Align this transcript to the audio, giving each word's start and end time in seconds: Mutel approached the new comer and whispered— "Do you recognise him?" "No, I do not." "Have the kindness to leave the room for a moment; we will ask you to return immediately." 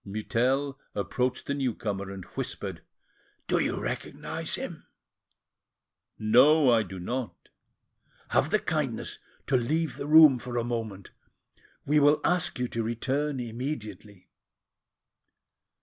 Mutel 0.03 0.79
approached 0.95 1.45
the 1.45 1.53
new 1.53 1.75
comer 1.75 2.09
and 2.09 2.25
whispered— 2.25 2.81
"Do 3.47 3.59
you 3.59 3.79
recognise 3.79 4.55
him?" 4.55 4.87
"No, 6.17 6.71
I 6.73 6.81
do 6.81 6.99
not." 6.99 7.49
"Have 8.29 8.49
the 8.49 8.57
kindness 8.57 9.19
to 9.45 9.55
leave 9.55 9.97
the 9.97 10.07
room 10.07 10.39
for 10.39 10.57
a 10.57 10.63
moment; 10.63 11.11
we 11.85 11.99
will 11.99 12.19
ask 12.23 12.57
you 12.57 12.67
to 12.69 12.81
return 12.81 13.39
immediately." 13.39 14.27